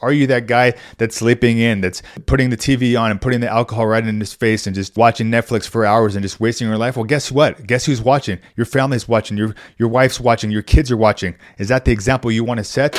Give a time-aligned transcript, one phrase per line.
[0.00, 3.48] Are you that guy that's sleeping in, that's putting the TV on and putting the
[3.48, 6.76] alcohol right in his face and just watching Netflix for hours and just wasting your
[6.76, 6.96] life?
[6.96, 7.66] Well, guess what?
[7.66, 8.38] Guess who's watching?
[8.56, 11.34] Your family's watching, your your wife's watching, your kids are watching.
[11.56, 12.94] Is that the example you want to set?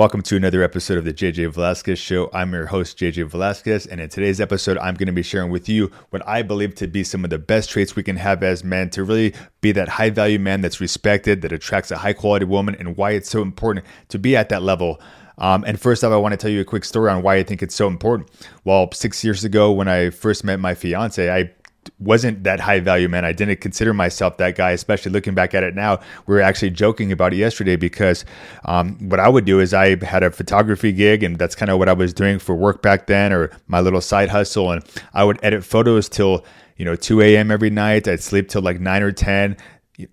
[0.00, 2.30] Welcome to another episode of the JJ Velasquez Show.
[2.32, 5.68] I'm your host, JJ Velasquez, and in today's episode, I'm going to be sharing with
[5.68, 8.64] you what I believe to be some of the best traits we can have as
[8.64, 12.46] men to really be that high value man that's respected, that attracts a high quality
[12.46, 15.02] woman, and why it's so important to be at that level.
[15.36, 17.42] Um, and first off, I want to tell you a quick story on why I
[17.42, 18.30] think it's so important.
[18.64, 21.50] Well, six years ago, when I first met my fiance, I
[21.98, 23.24] wasn't that high value man.
[23.24, 26.00] I didn't consider myself that guy, especially looking back at it now.
[26.26, 28.24] We were actually joking about it yesterday because
[28.64, 31.78] um, what I would do is I had a photography gig, and that's kind of
[31.78, 34.72] what I was doing for work back then, or my little side hustle.
[34.72, 36.44] And I would edit photos till
[36.76, 37.50] you know 2 a.m.
[37.50, 38.08] every night.
[38.08, 39.56] I'd sleep till like 9 or 10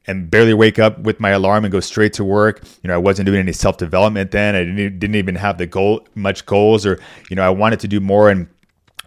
[0.05, 2.63] and barely wake up with my alarm and go straight to work.
[2.83, 4.55] You know, I wasn't doing any self development then.
[4.55, 6.99] I didn't, didn't even have the goal, much goals, or
[7.29, 8.47] you know, I wanted to do more and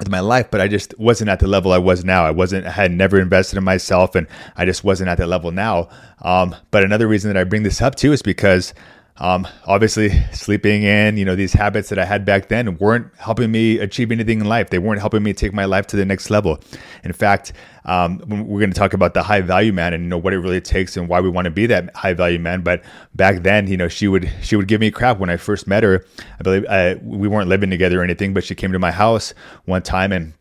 [0.00, 2.24] with my life, but I just wasn't at the level I was now.
[2.24, 4.26] I wasn't, I had never invested in myself and
[4.56, 5.88] I just wasn't at that level now.
[6.22, 8.74] Um, but another reason that I bring this up too is because
[9.20, 13.52] um, obviously, sleeping in, you know, these habits that I had back then weren't helping
[13.52, 14.70] me achieve anything in life.
[14.70, 16.58] They weren't helping me take my life to the next level.
[17.04, 17.52] In fact,
[17.84, 20.38] um, we're going to talk about the high value man and you know what it
[20.38, 22.62] really takes and why we want to be that high value man.
[22.62, 22.82] But
[23.14, 25.82] back then, you know, she would she would give me crap when I first met
[25.82, 26.04] her.
[26.38, 29.34] I believe uh, we weren't living together or anything, but she came to my house
[29.66, 30.32] one time and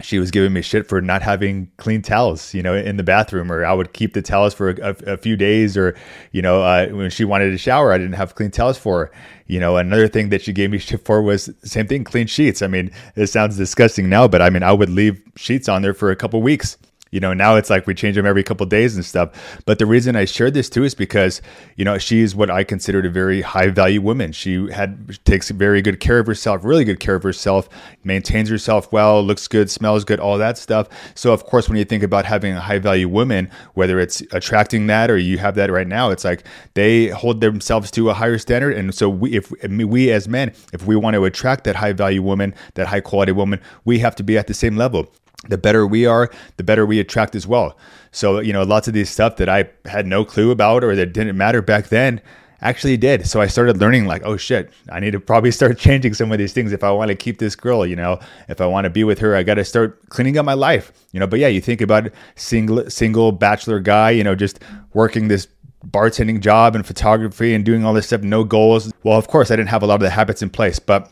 [0.00, 3.52] she was giving me shit for not having clean towels, you know, in the bathroom,
[3.52, 5.96] or I would keep the towels for a, a, few days, or
[6.32, 9.12] you know, uh, when she wanted to shower, I didn't have clean towels for her.
[9.46, 12.60] You know, another thing that she gave me shit for was same thing, clean sheets.
[12.60, 15.94] I mean, it sounds disgusting now, but I mean, I would leave sheets on there
[15.94, 16.76] for a couple weeks
[17.14, 19.30] you know, now it's like we change them every couple days and stuff.
[19.66, 21.40] But the reason I shared this too is because,
[21.76, 24.32] you know, she's what I considered a very high value woman.
[24.32, 27.68] She had takes very good care of herself, really good care of herself,
[28.02, 30.88] maintains herself well, looks good, smells good, all that stuff.
[31.14, 34.88] So of course, when you think about having a high value woman, whether it's attracting
[34.88, 36.42] that or you have that right now, it's like
[36.74, 38.76] they hold themselves to a higher standard.
[38.76, 42.22] And so we, if we as men, if we want to attract that high value
[42.22, 45.14] woman, that high quality woman, we have to be at the same level
[45.48, 47.76] the better we are, the better we attract as well.
[48.12, 51.12] So, you know, lots of these stuff that I had no clue about or that
[51.12, 52.20] didn't matter back then
[52.64, 53.26] actually did.
[53.26, 56.38] So I started learning like, oh shit, I need to probably start changing some of
[56.38, 58.18] these things if I want to keep this girl, you know,
[58.48, 60.92] if I want to be with her, I got to start cleaning up my life,
[61.12, 64.60] you know, but yeah, you think about single, single bachelor guy, you know, just
[64.94, 65.46] working this
[65.86, 68.90] bartending job and photography and doing all this stuff, no goals.
[69.02, 71.10] Well, of course I didn't have a lot of the habits in place, but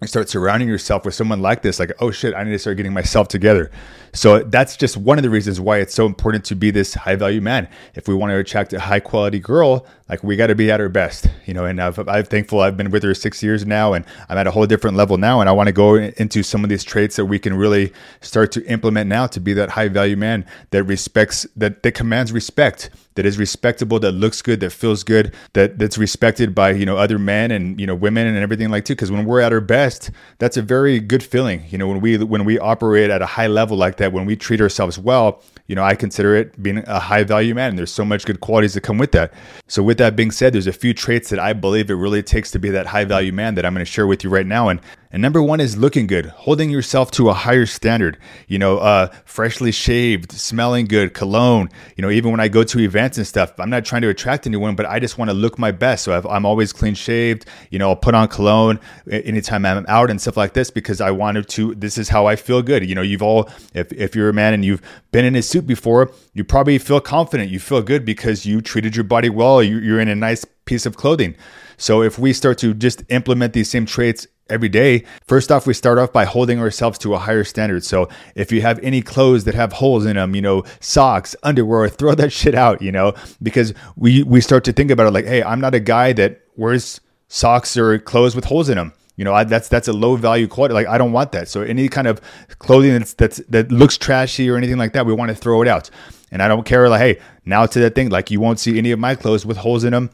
[0.00, 2.76] you start surrounding yourself with someone like this, like, oh shit, I need to start
[2.76, 3.70] getting myself together.
[4.16, 7.16] So that's just one of the reasons why it's so important to be this high
[7.16, 7.68] value man.
[7.94, 10.80] If we want to attract a high quality girl, like we got to be at
[10.80, 11.66] our best, you know.
[11.66, 14.50] And I've, I'm thankful I've been with her six years now, and I'm at a
[14.50, 15.40] whole different level now.
[15.40, 18.52] And I want to go into some of these traits that we can really start
[18.52, 22.88] to implement now to be that high value man that respects, that that commands respect
[23.16, 26.96] that is respectable, that looks good, that feels good, that that's respected by you know
[26.96, 28.94] other men and you know women and everything like too.
[28.94, 31.64] Because when we're at our best, that's a very good feeling.
[31.68, 34.36] You know when we when we operate at a high level like that, when we
[34.36, 37.70] treat ourselves well, you know I consider it being a high value man.
[37.70, 39.32] And there's so much good qualities that come with that.
[39.68, 42.50] So with that being said, there's a few traits that I believe it really takes
[42.52, 44.68] to be that high value man that I'm going to share with you right now.
[44.68, 44.80] And
[45.10, 48.18] and number one is looking good, holding yourself to a higher standard.
[48.48, 51.70] You know, uh, freshly shaved, smelling good, cologne.
[51.96, 54.46] You know, even when I go to events and stuff, I'm not trying to attract
[54.46, 56.04] anyone, but I just want to look my best.
[56.04, 57.46] So i am always clean shaved.
[57.70, 58.80] You know, I'll put on cologne
[59.10, 61.74] anytime I'm out and stuff like this because I wanted to.
[61.74, 62.88] This is how I feel good.
[62.88, 65.66] You know, you've all, if if you're a man and you've been in a suit
[65.66, 67.50] before, you probably feel confident.
[67.50, 69.62] You feel good because you treated your body well.
[69.62, 71.36] You're in a nice piece of clothing.
[71.78, 75.04] So if we start to just implement these same traits every day.
[75.26, 77.84] First off, we start off by holding ourselves to a higher standard.
[77.84, 81.88] So if you have any clothes that have holes in them, you know, socks, underwear,
[81.88, 85.26] throw that shit out, you know, because we we start to think about it like,
[85.26, 88.92] hey, I'm not a guy that wears socks or clothes with holes in them.
[89.16, 90.74] You know, I, that's that's a low value quality.
[90.74, 91.48] Like I don't want that.
[91.48, 92.20] So any kind of
[92.58, 95.68] clothing that's that's that looks trashy or anything like that, we want to throw it
[95.68, 95.90] out.
[96.30, 96.88] And I don't care.
[96.88, 99.56] Like, hey, now to that thing, like you won't see any of my clothes with
[99.56, 100.10] holes in them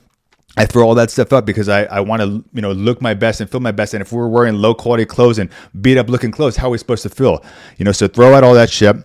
[0.57, 3.15] I throw all that stuff up because I, I want to you know look my
[3.15, 3.95] best and feel my best.
[3.95, 5.51] And if we're wearing low quality clothes and
[5.81, 7.45] beat up looking clothes, how are we supposed to feel?
[7.79, 8.97] You know, so throw out all that shit.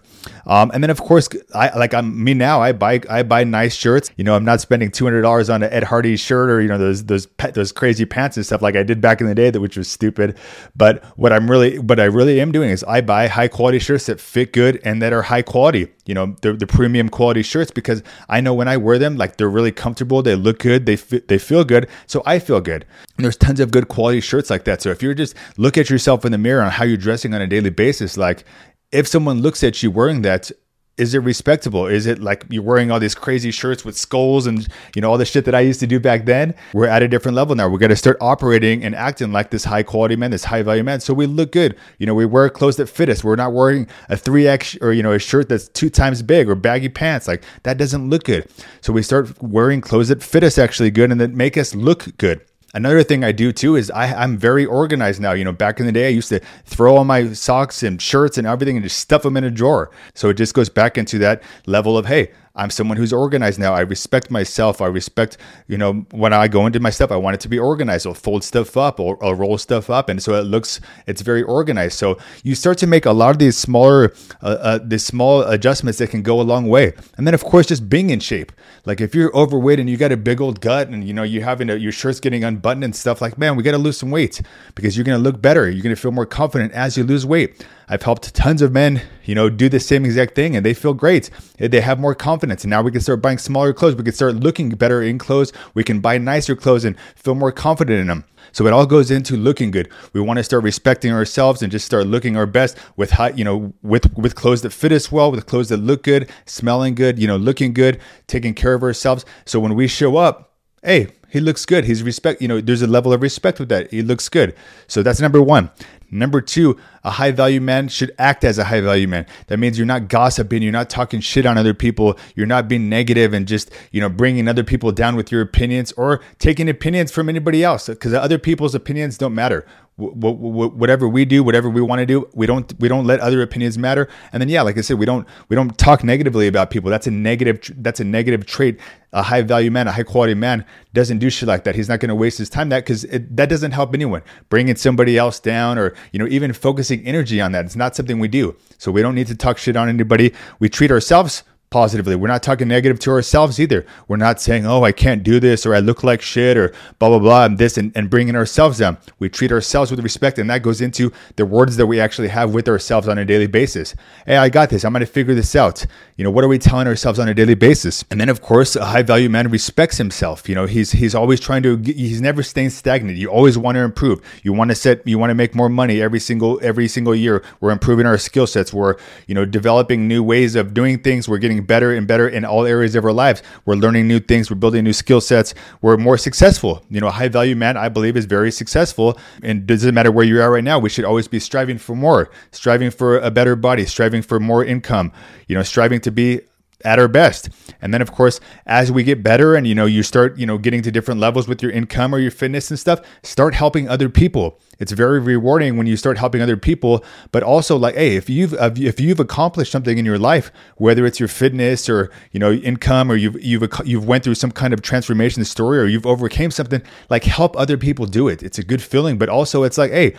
[0.46, 2.62] Um, and then of course, I like I'm me now.
[2.62, 4.12] I buy I buy nice shirts.
[4.18, 6.68] You know, I'm not spending two hundred dollars on an Ed Hardy shirt or you
[6.68, 9.50] know those those those crazy pants and stuff like I did back in the day,
[9.50, 10.38] that which was stupid.
[10.76, 14.06] But what I'm really what I really am doing is I buy high quality shirts
[14.08, 15.88] that fit good and that are high quality.
[16.06, 19.38] You know, the the premium quality shirts because I know when I wear them, like
[19.38, 22.86] they're really comfortable, they look good, they fit, they feel good, so I feel good.
[23.18, 24.82] And there's tons of good quality shirts like that.
[24.82, 27.42] So if you're just look at yourself in the mirror on how you're dressing on
[27.42, 28.46] a daily basis, like
[28.92, 30.52] if someone looks at you wearing that,
[30.98, 31.86] is it respectable?
[31.86, 35.18] Is it like you're wearing all these crazy shirts with skulls and you know all
[35.20, 36.56] the shit that I used to do back then?
[36.74, 37.70] We're at a different level now.
[37.70, 41.00] We're gonna start operating and acting like this high quality man, this high value man.
[41.00, 41.78] So we look good.
[42.00, 43.24] You know, we wear clothes that fit us.
[43.24, 46.50] We're not wearing a three X or you know a shirt that's two times big
[46.50, 47.28] or baggy pants.
[47.28, 48.50] Like that doesn't look good.
[48.82, 52.18] So we start wearing clothes that fit us actually good and that make us look
[52.18, 52.42] good.
[52.74, 55.32] Another thing I do too is I, I'm very organized now.
[55.32, 58.38] You know, back in the day, I used to throw all my socks and shirts
[58.38, 59.90] and everything and just stuff them in a drawer.
[60.14, 63.74] So it just goes back into that level of, hey, I'm someone who's organized now.
[63.74, 64.82] I respect myself.
[64.82, 65.38] I respect,
[65.68, 68.08] you know, when I go into my stuff, I want it to be organized.
[68.08, 70.10] I'll fold stuff up or I'll roll stuff up.
[70.10, 71.98] And so it looks, it's very organized.
[71.98, 76.00] So you start to make a lot of these smaller, uh, uh, these small adjustments
[76.00, 76.94] that can go a long way.
[77.18, 78.52] And then, of course, just being in shape.
[78.86, 81.44] Like if you're overweight and you got a big old gut and, you know, you're
[81.44, 84.10] having a, your shirt's getting unbuttoned and stuff like, man, we got to lose some
[84.10, 84.42] weight
[84.74, 85.70] because you're going to look better.
[85.70, 87.66] You're going to feel more confident as you lose weight.
[87.90, 90.94] I've helped tons of men, you know, do the same exact thing and they feel
[90.94, 91.30] great.
[91.58, 92.47] They have more confidence.
[92.52, 93.96] And now we can start buying smaller clothes.
[93.96, 95.54] We can start looking better in clothes.
[95.74, 98.26] We can buy nicer clothes and feel more confident in them.
[98.52, 99.90] So it all goes into looking good.
[100.14, 103.44] We want to start respecting ourselves and just start looking our best with high, you
[103.44, 107.20] know, with with clothes that fit us well, with clothes that look good, smelling good,
[107.20, 109.26] you know, looking good, taking care of ourselves.
[109.46, 111.86] So when we show up, hey, he looks good.
[111.86, 113.92] He's respect, you know, there's a level of respect with that.
[113.92, 114.56] He looks good.
[114.88, 115.70] So that's number one.
[116.10, 119.26] Number two, a high value man should act as a high value man.
[119.48, 122.88] That means you're not gossiping, you're not talking shit on other people, you're not being
[122.88, 127.12] negative and just, you know, bringing other people down with your opinions or taking opinions
[127.12, 129.66] from anybody else because other people's opinions don't matter
[129.98, 133.80] whatever we do, whatever we want to do, we don't we don't let other opinions
[133.80, 134.08] matter.
[134.32, 136.92] And then yeah, like I said, we don't we don't talk negatively about people.
[136.92, 138.80] That's a negative that's a negative trait.
[139.14, 141.76] A high value man, a high quality man doesn't do shit like that.
[141.76, 144.22] He's not going to waste his time that because that doesn't help anyone.
[144.50, 148.20] Bringing somebody else down or you know even focusing energy on that, it's not something
[148.20, 148.56] we do.
[148.78, 150.34] So we don't need to talk shit on anybody.
[150.60, 152.16] We treat ourselves positively.
[152.16, 153.86] We're not talking negative to ourselves either.
[154.08, 157.10] We're not saying, oh, I can't do this or I look like shit or blah,
[157.10, 158.98] blah, blah, and this and, and bringing ourselves down.
[159.20, 162.54] We treat ourselves with respect, and that goes into the words that we actually have
[162.54, 163.96] with ourselves on a daily basis.
[164.26, 164.86] Hey, I got this.
[164.86, 165.86] I'm going to figure this out.
[166.16, 168.04] You know, what are we telling ourselves on a daily basis?
[168.10, 170.48] And then, of course, a high value man respects himself.
[170.48, 173.18] You know, he's he's always trying to, he's never staying stagnant.
[173.18, 174.22] You always want to improve.
[174.44, 177.44] You want to set, you want to make more money every single every single year.
[177.60, 178.74] We're improving our skill sets.
[178.74, 178.96] We're,
[179.28, 181.28] you know, developing new ways of doing things.
[181.28, 183.42] We're getting getting better and better in all areas of our lives.
[183.66, 184.50] We're learning new things.
[184.50, 185.54] We're building new skill sets.
[185.82, 186.84] We're more successful.
[186.90, 189.18] You know, a high value man, I believe, is very successful.
[189.44, 190.80] And doesn't matter where you are right now.
[190.80, 194.64] We should always be striving for more, striving for a better body, striving for more
[194.64, 195.12] income,
[195.48, 196.42] you know, striving to be
[196.86, 197.50] at our best.
[197.82, 200.58] And then of course, as we get better and you know, you start, you know,
[200.58, 204.10] getting to different levels with your income or your fitness and stuff, start helping other
[204.10, 204.60] people.
[204.80, 208.54] It's very rewarding when you start helping other people, but also like, hey, if you've
[208.54, 213.12] if you've accomplished something in your life, whether it's your fitness or you know income
[213.12, 216.82] or you've you've you've went through some kind of transformation story or you've overcame something,
[217.10, 218.44] like help other people do it.
[218.44, 220.16] It's a good feeling, but also it's like, hey,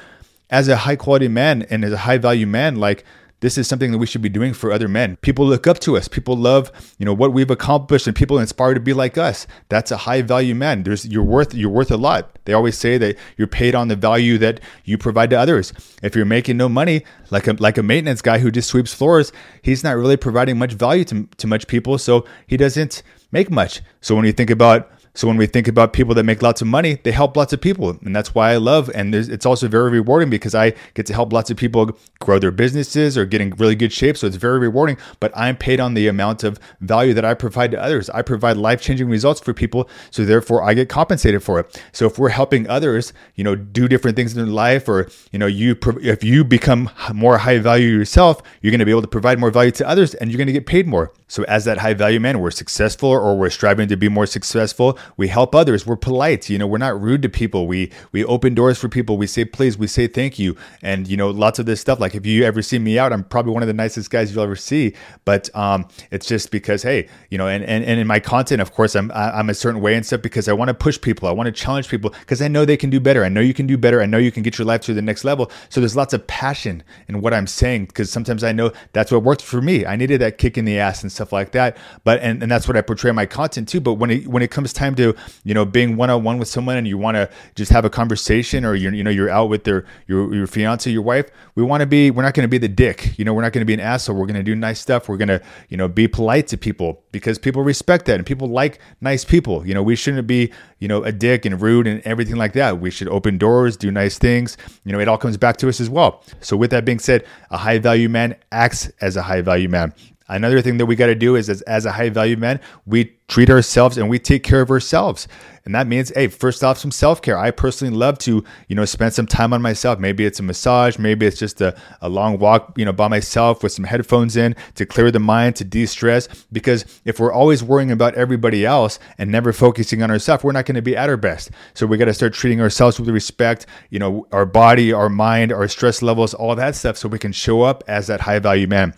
[0.50, 3.04] as a high quality man and as a high value man, like
[3.40, 5.16] this is something that we should be doing for other men.
[5.16, 6.08] People look up to us.
[6.08, 9.46] People love, you know, what we've accomplished and people inspire to be like us.
[9.68, 10.82] That's a high value man.
[10.82, 12.38] There's you're worth you're worth a lot.
[12.44, 15.72] They always say that you're paid on the value that you provide to others.
[16.02, 19.32] If you're making no money, like a like a maintenance guy who just sweeps floors,
[19.62, 23.82] he's not really providing much value to, to much people, so he doesn't make much.
[24.00, 26.68] So when you think about so when we think about people that make lots of
[26.68, 28.88] money, they help lots of people, and that's why I love.
[28.94, 32.52] And it's also very rewarding because I get to help lots of people grow their
[32.52, 34.16] businesses or get in really good shape.
[34.16, 34.96] So it's very rewarding.
[35.18, 38.08] But I'm paid on the amount of value that I provide to others.
[38.10, 41.82] I provide life changing results for people, so therefore I get compensated for it.
[41.90, 45.40] So if we're helping others, you know, do different things in their life, or you
[45.40, 49.08] know, you if you become more high value yourself, you're going to be able to
[49.08, 51.12] provide more value to others, and you're going to get paid more.
[51.26, 54.96] So as that high value man, we're successful or we're striving to be more successful
[55.16, 55.86] we help others.
[55.86, 56.48] We're polite.
[56.48, 57.66] You know, we're not rude to people.
[57.66, 59.16] We we open doors for people.
[59.16, 59.78] We say please.
[59.78, 60.56] We say thank you.
[60.82, 62.00] And you know, lots of this stuff.
[62.00, 64.44] Like if you ever see me out, I'm probably one of the nicest guys you'll
[64.44, 64.94] ever see.
[65.24, 68.72] But um, it's just because hey, you know, and and, and in my content, of
[68.72, 71.28] course, I'm I'm a certain way and stuff because I want to push people.
[71.28, 73.24] I want to challenge people because I know they can do better.
[73.24, 74.00] I know you can do better.
[74.00, 75.50] I know you can get your life to the next level.
[75.68, 79.22] So there's lots of passion in what I'm saying because sometimes I know that's what
[79.22, 79.86] worked for me.
[79.86, 81.76] I needed that kick in the ass and stuff like that.
[82.04, 83.80] But and, and that's what I portray in my content too.
[83.80, 85.14] But when it when it comes time to
[85.44, 87.90] you know being one on one with someone and you want to just have a
[87.90, 91.64] conversation or you're you know you're out with their your your fiance your wife we
[91.64, 93.18] want to be we're not going to be the dick.
[93.18, 94.14] You know we're not going to be an asshole.
[94.14, 95.08] We're going to do nice stuff.
[95.08, 98.46] We're going to you know be polite to people because people respect that and people
[98.46, 99.66] like nice people.
[99.66, 102.78] You know we shouldn't be you know a dick and rude and everything like that.
[102.78, 104.56] We should open doors do nice things.
[104.84, 106.22] You know it all comes back to us as well.
[106.40, 109.92] So with that being said a high value man acts as a high value man
[110.28, 113.16] Another thing that we got to do is as, as a high value man, we
[113.28, 115.28] treat ourselves and we take care of ourselves.
[115.64, 117.38] And that means, hey, first off, some self care.
[117.38, 119.98] I personally love to, you know, spend some time on myself.
[119.98, 123.62] Maybe it's a massage, maybe it's just a, a long walk, you know, by myself
[123.62, 126.26] with some headphones in to clear the mind, to de stress.
[126.52, 130.64] Because if we're always worrying about everybody else and never focusing on ourselves, we're not
[130.64, 131.50] going to be at our best.
[131.74, 135.52] So we got to start treating ourselves with respect, you know, our body, our mind,
[135.52, 138.66] our stress levels, all that stuff, so we can show up as that high value
[138.66, 138.94] man.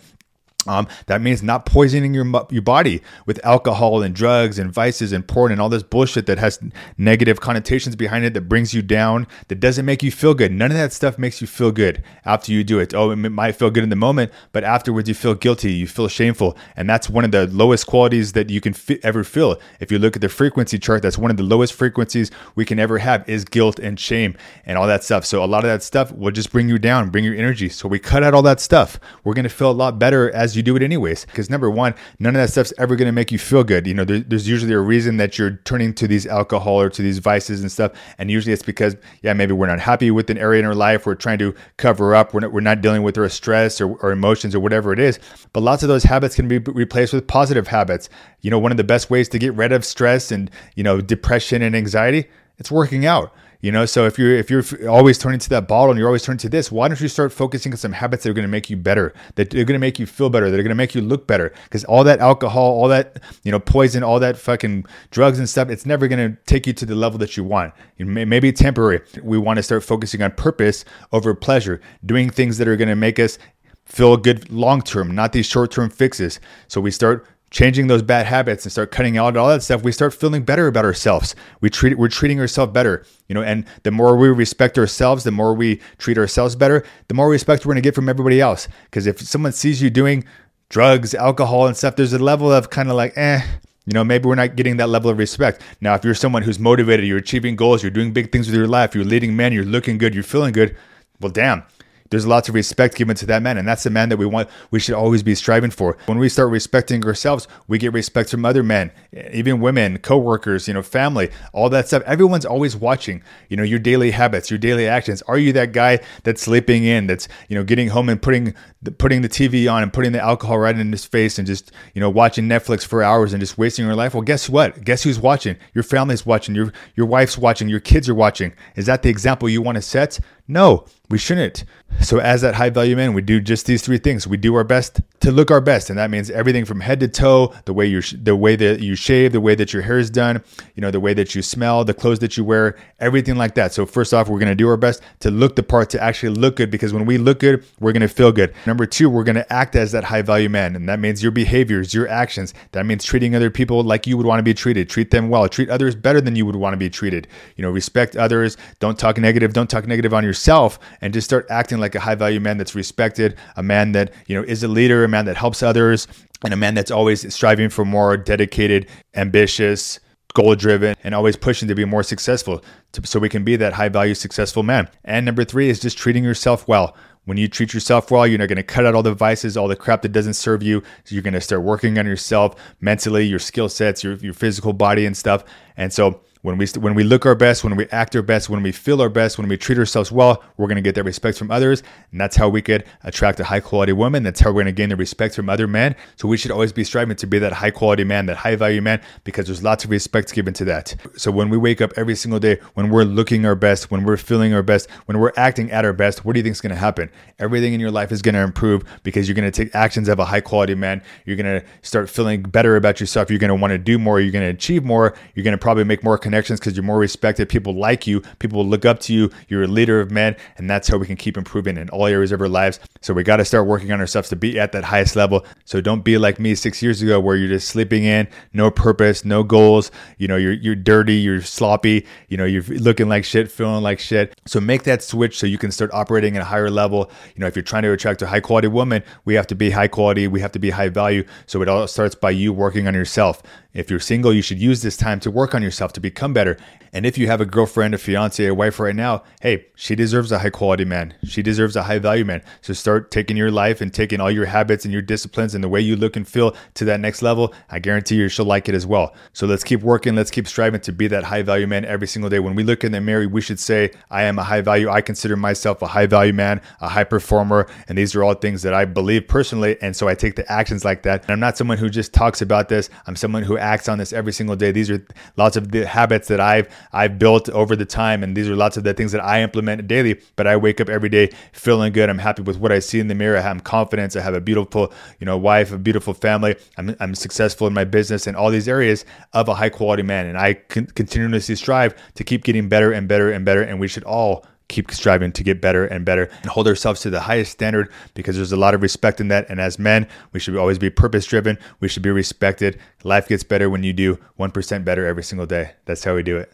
[0.67, 5.27] Um, that means not poisoning your your body with alcohol and drugs and vices and
[5.27, 6.59] porn and all this bullshit that has
[6.97, 10.51] negative connotations behind it that brings you down that doesn't make you feel good.
[10.51, 12.93] None of that stuff makes you feel good after you do it.
[12.93, 16.07] Oh, it might feel good in the moment, but afterwards you feel guilty, you feel
[16.07, 19.59] shameful, and that's one of the lowest qualities that you can f- ever feel.
[19.79, 22.77] If you look at the frequency chart, that's one of the lowest frequencies we can
[22.77, 25.25] ever have is guilt and shame and all that stuff.
[25.25, 27.69] So a lot of that stuff will just bring you down, bring your energy.
[27.69, 28.99] So we cut out all that stuff.
[29.23, 31.25] We're gonna feel a lot better as you do it anyways.
[31.25, 33.87] Because number one, none of that stuff's ever going to make you feel good.
[33.87, 37.01] You know, there, there's usually a reason that you're turning to these alcohol or to
[37.01, 37.91] these vices and stuff.
[38.17, 41.05] And usually it's because, yeah, maybe we're not happy with an area in our life.
[41.05, 42.33] We're trying to cover up.
[42.33, 45.19] We're not, we're not dealing with our stress or, or emotions or whatever it is.
[45.53, 48.09] But lots of those habits can be replaced with positive habits.
[48.41, 51.01] You know, one of the best ways to get rid of stress and, you know,
[51.01, 53.33] depression and anxiety, it's working out.
[53.61, 56.23] You know, so if you're if you're always turning to that bottle and you're always
[56.23, 58.49] turning to this, why don't you start focusing on some habits that are going to
[58.49, 60.75] make you better, that are going to make you feel better, that are going to
[60.75, 61.53] make you look better?
[61.65, 65.69] Because all that alcohol, all that you know, poison, all that fucking drugs and stuff,
[65.69, 67.73] it's never going to take you to the level that you want.
[67.99, 69.01] Know, maybe temporary.
[69.21, 72.95] We want to start focusing on purpose over pleasure, doing things that are going to
[72.95, 73.37] make us
[73.85, 76.39] feel good long term, not these short term fixes.
[76.67, 79.91] So we start changing those bad habits and start cutting out all that stuff, we
[79.91, 81.35] start feeling better about ourselves.
[81.59, 83.43] We treat we're treating ourselves better, you know.
[83.43, 87.65] And the more we respect ourselves, the more we treat ourselves better, the more respect
[87.65, 88.67] we're going to get from everybody else.
[88.85, 90.23] Because if someone sees you doing
[90.69, 93.41] drugs, alcohol, and stuff, there's a level of kind of like, eh.
[93.87, 95.63] You know, maybe we're not getting that level of respect.
[95.81, 98.67] Now, if you're someone who's motivated, you're achieving goals, you're doing big things with your
[98.67, 100.77] life, you're leading men, you're looking good, you're feeling good,
[101.19, 101.63] well, damn,
[102.11, 104.47] there's lots of respect given to that man and that's the man that we want
[104.69, 105.97] we should always be striving for.
[106.05, 108.91] When we start respecting ourselves we get respect from other men
[109.33, 112.03] even women co-workers you know family all that stuff.
[112.05, 115.21] Everyone's always watching you know your daily habits your daily actions.
[115.23, 118.91] Are you that guy that's sleeping in that's you know getting home and putting the,
[118.91, 122.01] putting the tv on and putting the alcohol right in his face and just you
[122.01, 124.13] know watching netflix for hours and just wasting your life?
[124.13, 124.83] Well guess what?
[124.83, 125.55] Guess who's watching?
[125.73, 128.53] Your family's watching your your wife's watching your kids are watching.
[128.75, 130.19] Is that the example you want to set?
[130.47, 131.65] No we shouldn't.
[131.99, 134.25] So, as that high value man, we do just these three things.
[134.25, 137.07] We do our best to look our best, and that means everything from head to
[137.07, 140.09] toe, the way you the way that you shave, the way that your hair is
[140.09, 143.55] done, you know, the way that you smell, the clothes that you wear, everything like
[143.55, 143.73] that.
[143.73, 146.55] So, first off, we're to do our best to look the part, to actually look
[146.55, 148.53] good, because when we look good, we're to feel good.
[148.65, 151.93] Number two, we're to act as that high value man, and that means your behaviors,
[151.93, 152.53] your actions.
[152.71, 154.89] That means treating other people like you would want to be treated.
[154.89, 155.47] Treat them well.
[155.47, 157.27] Treat others better than you would want to be treated.
[157.57, 158.57] You know, respect others.
[158.79, 159.53] Don't talk negative.
[159.53, 162.75] Don't talk negative on yourself, and just start acting like a high value man that's
[162.75, 166.07] respected, a man that, you know, is a leader, a man that helps others,
[166.43, 169.99] and a man that's always striving for more dedicated, ambitious,
[170.33, 173.73] goal driven, and always pushing to be more successful to, so we can be that
[173.73, 174.89] high value, successful man.
[175.03, 176.95] And number three is just treating yourself well.
[177.25, 179.67] When you treat yourself well, you're not going to cut out all the vices, all
[179.67, 180.81] the crap that doesn't serve you.
[181.03, 184.73] So you're going to start working on yourself mentally, your skill sets, your, your physical
[184.73, 185.43] body and stuff.
[185.77, 188.63] And so When we when we look our best, when we act our best, when
[188.63, 191.37] we feel our best, when we treat ourselves well, we're going to get that respect
[191.37, 194.23] from others, and that's how we could attract a high quality woman.
[194.23, 195.95] That's how we're going to gain the respect from other men.
[196.15, 198.81] So we should always be striving to be that high quality man, that high value
[198.81, 200.95] man, because there's lots of respect given to that.
[201.15, 204.17] So when we wake up every single day, when we're looking our best, when we're
[204.17, 206.73] feeling our best, when we're acting at our best, what do you think is going
[206.73, 207.11] to happen?
[207.37, 210.17] Everything in your life is going to improve because you're going to take actions of
[210.17, 211.03] a high quality man.
[211.25, 213.29] You're going to start feeling better about yourself.
[213.29, 214.19] You're going to want to do more.
[214.19, 215.15] You're going to achieve more.
[215.35, 217.49] You're going to probably make more connections because you're more respected.
[217.49, 218.21] People like you.
[218.39, 219.29] People will look up to you.
[219.49, 220.37] You're a leader of men.
[220.57, 222.79] And that's how we can keep improving in all areas of our lives.
[223.01, 225.45] So we got to start working on ourselves to be at that highest level.
[225.65, 229.25] So don't be like me six years ago where you're just sleeping in, no purpose,
[229.25, 229.91] no goals.
[230.17, 233.99] You know, you're, you're dirty, you're sloppy, you know, you're looking like shit, feeling like
[233.99, 234.39] shit.
[234.45, 237.09] So make that switch so you can start operating at a higher level.
[237.35, 239.71] You know, if you're trying to attract a high quality woman, we have to be
[239.71, 241.25] high quality, we have to be high value.
[241.47, 243.41] So it all starts by you working on yourself.
[243.73, 246.57] If you're single, you should use this time to work on yourself to become better.
[246.93, 250.31] And if you have a girlfriend, a fiance, a wife right now, hey, she deserves
[250.31, 251.13] a high quality man.
[251.23, 252.43] She deserves a high value man.
[252.61, 255.69] So start taking your life and taking all your habits and your disciplines and the
[255.69, 257.53] way you look and feel to that next level.
[257.69, 259.15] I guarantee you she'll like it as well.
[259.33, 260.15] So let's keep working.
[260.15, 262.39] Let's keep striving to be that high value man every single day.
[262.39, 264.89] When we look in the mirror, we should say, I am a high value.
[264.89, 267.67] I consider myself a high value man, a high performer.
[267.87, 269.77] And these are all things that I believe personally.
[269.81, 271.23] And so I take the actions like that.
[271.23, 272.89] And I'm not someone who just talks about this.
[273.07, 274.71] I'm someone who acts on this every single day.
[274.71, 275.05] These are
[275.37, 278.77] lots of the habits that I've I've built over the time, and these are lots
[278.77, 280.19] of the things that I implement daily.
[280.35, 282.09] But I wake up every day feeling good.
[282.09, 283.37] I'm happy with what I see in the mirror.
[283.37, 284.15] I'm confident.
[284.15, 286.55] I have a beautiful, you know, wife, a beautiful family.
[286.77, 290.25] I'm I'm successful in my business and all these areas of a high quality man,
[290.25, 293.61] and I con- continuously strive to keep getting better and better and better.
[293.61, 297.09] And we should all keep striving to get better and better and hold ourselves to
[297.09, 299.47] the highest standard because there's a lot of respect in that.
[299.49, 301.59] And as men, we should always be purpose driven.
[301.81, 302.79] We should be respected.
[303.03, 305.73] Life gets better when you do 1% better every single day.
[305.85, 306.51] That's how we do it.